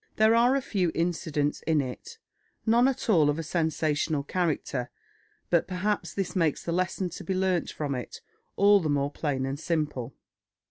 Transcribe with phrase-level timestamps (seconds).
[0.15, 2.17] There are few incidents in it,
[2.65, 4.89] none at all of a sensational character;
[5.51, 8.21] but perhaps this makes the lesson to be learnt from it
[8.55, 10.15] all the more plain and simple.